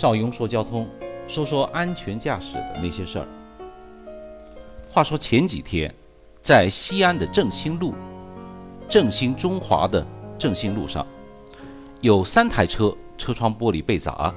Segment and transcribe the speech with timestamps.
[0.00, 0.86] 邵雍说交通，
[1.26, 3.26] 说说安全驾驶的那些事儿。
[4.92, 5.92] 话说前几天，
[6.40, 7.92] 在西安的正兴路，
[8.88, 10.06] 正兴中华的
[10.38, 11.04] 正兴路上，
[12.00, 14.32] 有三台车车窗玻璃被砸，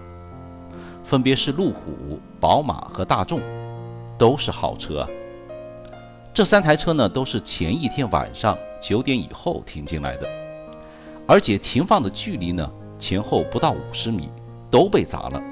[1.04, 3.40] 分别是路虎、宝马和大众，
[4.18, 5.08] 都是好车。
[6.34, 10.28] 这三台车呢，都是前一天晚上九点以后停进来的，
[11.28, 12.68] 而且停放的距离呢，
[12.98, 14.28] 前后不到五十米，
[14.72, 15.51] 都被砸了。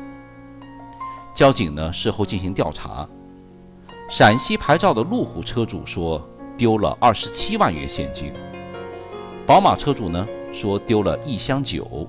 [1.33, 3.07] 交警呢，事后进行调查，
[4.09, 6.21] 陕西牌照的路虎车主说
[6.57, 8.33] 丢了二十七万元现金，
[9.45, 12.07] 宝马车主呢说丢了一箱酒，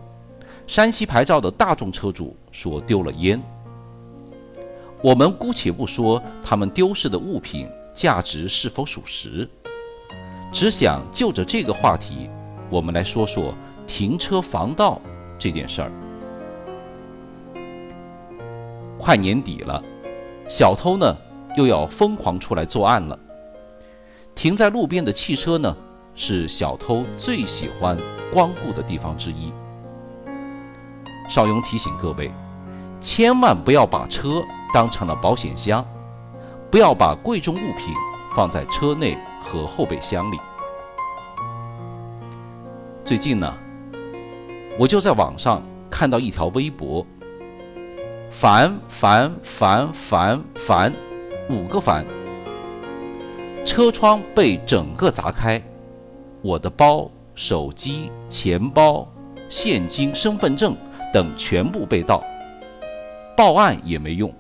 [0.66, 3.43] 山西牌照的大众车主说丢了烟。
[5.02, 7.68] 我们姑且不说他们丢失的物品。
[7.93, 9.46] 价值是否属实？
[10.52, 12.30] 只想就着这个话题，
[12.71, 13.52] 我们来说说
[13.84, 15.01] 停车防盗
[15.37, 15.93] 这件事儿。
[19.00, 19.82] 快年底了，
[20.48, 21.16] 小偷呢
[21.56, 23.18] 又要疯狂出来作案了。
[24.34, 25.74] 停在路边的汽车呢，
[26.15, 27.98] 是小偷最喜欢
[28.32, 29.52] 光顾的地方之一。
[31.29, 32.30] 邵雍提醒各位，
[33.01, 34.42] 千万不要把车
[34.73, 35.85] 当成了保险箱。
[36.70, 37.92] 不要把贵重物品
[38.32, 40.38] 放在车内和后备箱里。
[43.04, 43.52] 最近呢，
[44.79, 47.04] 我就在网上看到一条微博，
[48.30, 50.92] 烦烦烦烦烦，
[51.48, 52.06] 五个烦。
[53.64, 55.60] 车窗被整个砸开，
[56.40, 59.06] 我的包、手机、钱包、
[59.51, 60.76] 现金、身份证
[61.12, 62.23] 等全部被盗，
[63.36, 64.32] 报案也没用，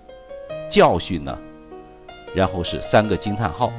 [0.68, 1.36] 教训呢？
[2.32, 3.72] 然后是三个惊叹号。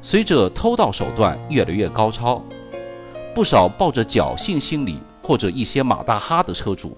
[0.00, 2.42] 随着偷盗手段越来越高超，
[3.34, 6.96] 不少抱着侥幸心理或者一些马大哈的车主，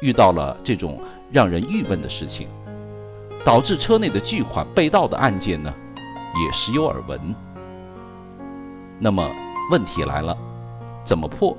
[0.00, 2.48] 遇到了这种让人郁闷的事情，
[3.44, 5.72] 导致车内的巨款被盗的案件呢，
[6.44, 7.34] 也时有耳闻。
[8.98, 9.26] 那么
[9.70, 10.36] 问题来了，
[11.04, 11.56] 怎么破？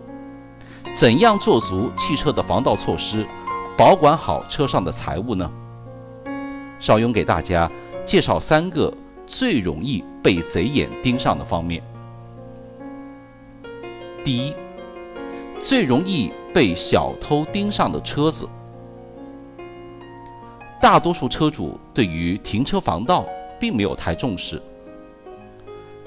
[0.93, 3.25] 怎样做足汽车的防盗措施，
[3.77, 5.49] 保管好车上的财物呢？
[6.79, 7.69] 邵雍给大家
[8.03, 8.91] 介绍三个
[9.27, 11.81] 最容易被贼眼盯上的方面。
[14.23, 14.53] 第一，
[15.59, 18.47] 最容易被小偷盯上的车子。
[20.79, 23.25] 大多数车主对于停车防盗
[23.59, 24.61] 并没有太重视。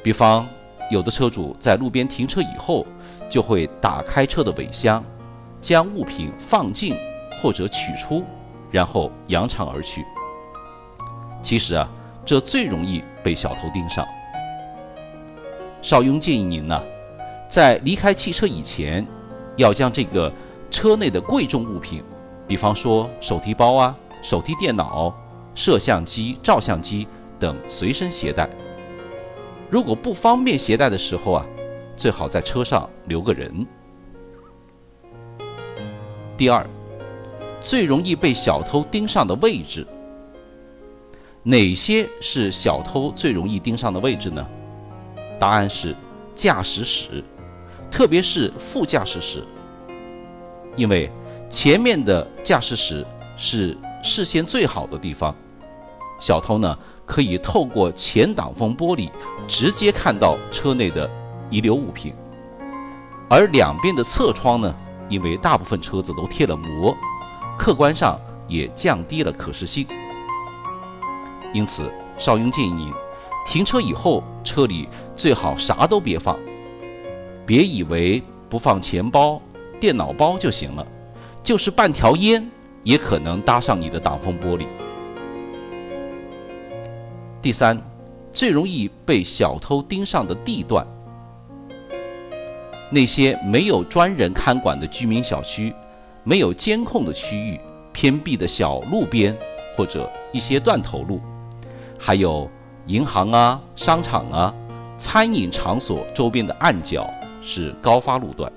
[0.02, 0.46] 比方，
[0.90, 2.84] 有的车主在路边停车以后，
[3.28, 5.02] 就会打开车的尾箱，
[5.60, 6.94] 将物品放进
[7.40, 8.24] 或者取出，
[8.70, 10.04] 然后扬长而去。
[11.40, 11.88] 其实啊，
[12.24, 14.06] 这最容易被小偷盯上。
[15.80, 16.82] 邵雍建议您呢，
[17.48, 19.06] 在离开汽车以前，
[19.56, 20.32] 要将这个
[20.70, 22.02] 车内的贵重物品，
[22.46, 25.14] 比方说手提包啊、手提电脑、
[25.54, 27.06] 摄像机、照相机
[27.38, 28.48] 等随身携带。
[29.70, 31.46] 如果不方便携带的时候啊，
[31.96, 33.66] 最好在车上留个人。
[36.36, 36.66] 第二，
[37.60, 39.86] 最容易被小偷盯上的位置。
[41.44, 44.46] 哪些是小偷最容易盯上的位置呢？
[45.38, 45.94] 答案是
[46.34, 47.22] 驾驶室，
[47.94, 49.40] 特别是副驾驶室，
[50.74, 51.08] 因为
[51.48, 53.06] 前面的驾驶室
[53.36, 55.32] 是视线最好的地方，
[56.18, 59.08] 小偷呢可以透过前挡风玻璃
[59.46, 61.08] 直接看到车内的
[61.48, 62.12] 遗留物品，
[63.30, 64.74] 而两边的侧窗呢，
[65.08, 66.96] 因为大部分车子都贴了膜，
[67.56, 69.86] 客观上也降低了可视性。
[71.52, 71.88] 因此，
[72.18, 72.92] 邵雍建议您，
[73.46, 76.36] 停车以后车里最好啥都别放，
[77.46, 79.40] 别以为不放钱包、
[79.78, 80.86] 电脑包就行了，
[81.42, 82.48] 就是半条烟
[82.82, 84.66] 也可能搭上你的挡风玻璃。
[87.42, 87.78] 第三，
[88.32, 90.86] 最容易被小偷盯上的地段，
[92.90, 95.74] 那些没有专人看管的居民小区、
[96.22, 97.60] 没有监控的区域、
[97.92, 99.36] 偏僻的小路边
[99.76, 101.20] 或者一些断头路。
[101.98, 102.50] 还有
[102.86, 104.54] 银行啊、商场啊、
[104.96, 107.08] 餐饮场所周边的暗角
[107.44, 108.50] 是高发路段。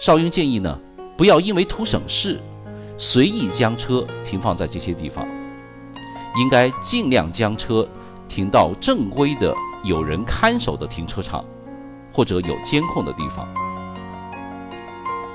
[0.00, 0.80] 邵雍建议呢，
[1.16, 2.40] 不要因为图省事，
[2.96, 5.28] 随意将车停放在这些地方，
[6.36, 7.86] 应该尽量将车
[8.26, 9.54] 停到正规的、
[9.84, 11.44] 有人看守的停车场，
[12.10, 13.46] 或者有监控的地方。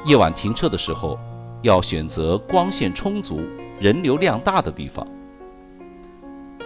[0.04, 1.20] 夜晚停车的时候，
[1.62, 3.42] 要选择光线充足、
[3.80, 5.06] 人流量大的地方。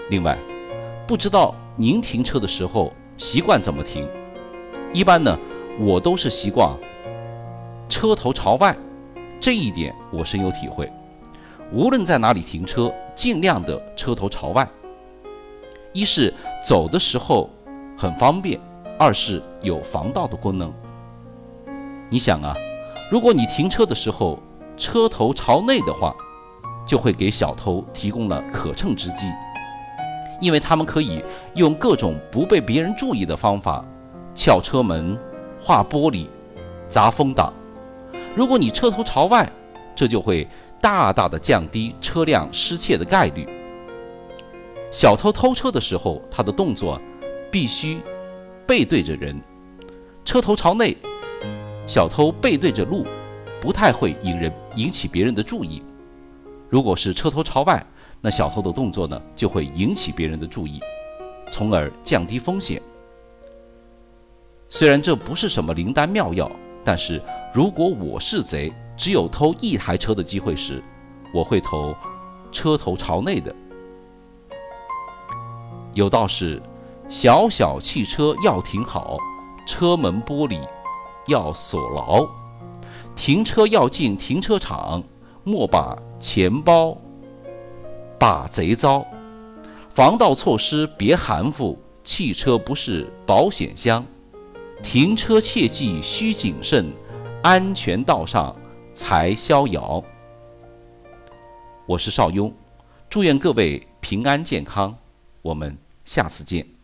[0.09, 0.37] 另外，
[1.05, 4.07] 不知道您停车的时候习惯怎么停？
[4.91, 5.37] 一般呢，
[5.79, 6.67] 我都是习惯
[7.87, 8.75] 车头朝外，
[9.39, 10.91] 这一点我深有体会。
[11.71, 14.67] 无论在哪里停车，尽量的车头朝外。
[15.93, 16.33] 一是
[16.63, 17.49] 走的时候
[17.95, 18.59] 很方便，
[18.97, 20.73] 二是有防盗的功能。
[22.09, 22.55] 你想啊，
[23.11, 24.39] 如果你停车的时候
[24.75, 26.15] 车头朝内的话，
[26.83, 29.27] 就会给小偷提供了可乘之机，
[30.41, 33.85] 因为他们可以用各种不被别人注意的方法
[34.33, 35.17] 撬车门、
[35.59, 36.27] 划玻璃、
[36.87, 37.53] 砸风挡。
[38.35, 39.49] 如果你车头朝外，
[39.95, 40.47] 这就会
[40.79, 43.47] 大大的降低车辆失窃的概率。
[44.91, 46.99] 小偷偷车的时候，他的动作
[47.51, 47.99] 必须
[48.65, 49.39] 背对着人，
[50.23, 50.95] 车头朝内，
[51.85, 53.05] 小偷背对着路，
[53.59, 55.83] 不太会引人引起别人的注意。
[56.69, 57.85] 如果是车头朝外，
[58.21, 60.79] 那小偷的动作呢就会引起别人的注意，
[61.51, 62.81] 从而降低风险。
[64.71, 66.49] 虽然这不是什么灵丹妙药，
[66.85, 67.19] 但是
[67.51, 70.83] 如果我是贼，只有偷一台车的机会时，
[71.33, 71.95] 我会投
[72.51, 73.53] 车头朝内的。
[75.93, 76.61] 有道是：
[77.09, 79.17] 小小汽车要停好，
[79.65, 80.61] 车门玻璃
[81.25, 82.29] 要锁牢，
[83.15, 85.03] 停车要进停车场。
[85.45, 86.95] 莫把钱包
[88.19, 89.03] 把贼遭，
[89.89, 94.05] 防盗措施别含糊，汽车不是保险箱，
[94.81, 96.91] 停车切记需谨慎，
[97.43, 98.55] 安全道上
[98.93, 100.03] 才逍遥。
[101.85, 102.51] 我是邵雍，
[103.09, 104.97] 祝愿各位平安健康，
[105.41, 106.78] 我们下次见。